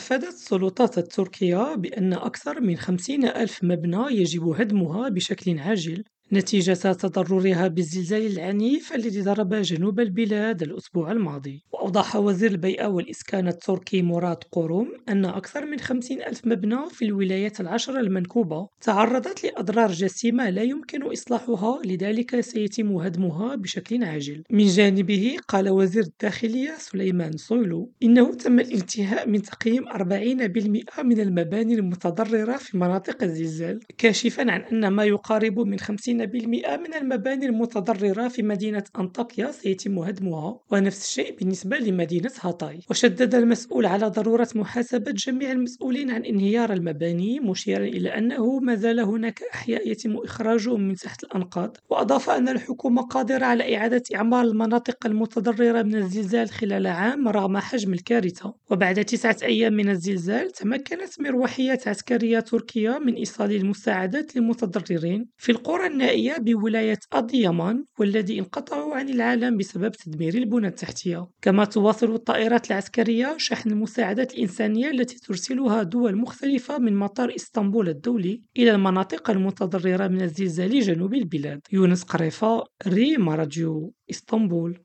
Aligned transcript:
أفادت 0.00 0.28
السلطات 0.28 0.98
التركية 0.98 1.74
بأن 1.74 2.12
أكثر 2.12 2.60
من 2.60 2.76
خمسين 2.76 3.24
ألف 3.24 3.64
مبنى 3.64 4.16
يجب 4.16 4.48
هدمها 4.48 5.08
بشكل 5.08 5.58
عاجل. 5.58 6.04
نتيجة 6.32 6.72
تضررها 6.72 7.68
بالزلزال 7.68 8.26
العنيف 8.26 8.94
الذي 8.94 9.22
ضرب 9.22 9.54
جنوب 9.54 10.00
البلاد 10.00 10.62
الأسبوع 10.62 11.12
الماضي. 11.12 11.62
وأوضح 11.72 12.16
وزير 12.16 12.50
البيئة 12.50 12.86
والإسكان 12.86 13.48
التركي 13.48 14.02
مراد 14.02 14.36
قروم 14.52 14.88
أن 15.08 15.24
أكثر 15.24 15.66
من 15.66 15.80
خمسين 15.80 16.22
ألف 16.22 16.46
مبنى 16.46 16.78
في 16.90 17.04
الولايات 17.04 17.60
العشر 17.60 18.00
المنكوبة 18.00 18.68
تعرضت 18.80 19.44
لأضرار 19.44 19.92
جسيمة 19.92 20.50
لا 20.50 20.62
يمكن 20.62 21.02
إصلاحها 21.02 21.80
لذلك 21.84 22.40
سيتم 22.40 22.92
هدمها 22.96 23.54
بشكل 23.54 24.04
عاجل. 24.04 24.42
من 24.50 24.66
جانبه 24.66 25.36
قال 25.48 25.68
وزير 25.68 26.02
الداخلية 26.02 26.74
سليمان 26.78 27.36
سويلو 27.36 27.92
إنه 28.02 28.34
تم 28.34 28.60
الانتهاء 28.60 29.28
من 29.28 29.42
تقييم 29.42 29.88
40% 29.88 31.02
من 31.02 31.20
المباني 31.20 31.74
المتضررة 31.74 32.56
في 32.56 32.78
مناطق 32.78 33.22
الزلزال 33.22 33.80
كاشفا 33.98 34.52
عن 34.52 34.60
أن 34.60 34.88
ما 34.88 35.04
يقارب 35.04 35.58
من 35.58 35.78
50% 35.80 36.19
من 36.26 36.94
المباني 36.94 37.46
المتضررة 37.46 38.28
في 38.28 38.42
مدينة 38.42 38.84
أنطاكيا 38.98 39.50
سيتم 39.50 39.98
هدمها 39.98 40.60
ونفس 40.70 41.04
الشيء 41.04 41.36
بالنسبة 41.36 41.78
لمدينة 41.78 42.30
هاتاي. 42.40 42.80
وشدد 42.90 43.34
المسؤول 43.34 43.86
على 43.86 44.06
ضرورة 44.06 44.48
محاسبة 44.54 45.10
جميع 45.10 45.52
المسؤولين 45.52 46.10
عن 46.10 46.24
انهيار 46.24 46.72
المباني 46.72 47.40
مشيرا 47.40 47.84
إلى 47.84 48.08
أنه 48.08 48.58
ما 48.58 48.74
زال 48.74 49.00
هناك 49.00 49.42
أحياء 49.54 49.88
يتم 49.88 50.16
إخراجهم 50.16 50.80
من 50.80 50.94
تحت 50.94 51.24
الأنقاض. 51.24 51.76
وأضاف 51.90 52.30
أن 52.30 52.48
الحكومة 52.48 53.02
قادرة 53.02 53.44
على 53.44 53.76
إعادة 53.76 54.02
إعمار 54.14 54.44
المناطق 54.44 55.06
المتضررة 55.06 55.82
من 55.82 55.96
الزلزال 55.96 56.50
خلال 56.50 56.86
عام 56.86 57.28
رغم 57.28 57.58
حجم 57.58 57.92
الكارثة. 57.92 58.54
وبعد 58.70 59.04
تسعة 59.04 59.36
أيام 59.42 59.72
من 59.72 59.88
الزلزال 59.88 60.50
تمكنت 60.50 61.20
مروحيات 61.20 61.88
عسكرية 61.88 62.40
تركيا 62.40 62.98
من 62.98 63.14
إيصال 63.14 63.52
المساعدات 63.52 64.36
للمتضررين. 64.36 65.28
في 65.36 65.52
القرى 65.52 65.86
النائية 65.86 66.09
بولاية 66.38 66.98
أديامان 67.12 67.84
والذي 67.98 68.38
انقطعوا 68.38 68.94
عن 68.94 69.08
العالم 69.08 69.56
بسبب 69.56 69.92
تدمير 69.92 70.34
البنى 70.34 70.66
التحتية. 70.68 71.28
كما 71.42 71.64
تواصل 71.64 72.14
الطائرات 72.14 72.70
العسكرية 72.70 73.34
شحن 73.38 73.70
المساعدات 73.70 74.34
الإنسانية 74.34 74.90
التي 74.90 75.18
ترسلها 75.18 75.82
دول 75.82 76.16
مختلفة 76.16 76.78
من 76.78 76.96
مطار 76.96 77.34
إسطنبول 77.36 77.88
الدولي 77.88 78.42
إلى 78.56 78.70
المناطق 78.70 79.30
المتضررة 79.30 80.08
من 80.08 80.22
الزلزال 80.22 80.80
جنوب 80.80 81.14
البلاد. 81.14 81.60
يونس 81.72 82.02
قريفة 82.02 82.64
ريم 82.86 83.28
راديو 83.28 83.94
إسطنبول. 84.10 84.78